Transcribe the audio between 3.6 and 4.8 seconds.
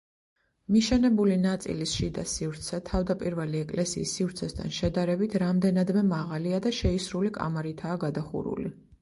ეკლესიის სივრცესთან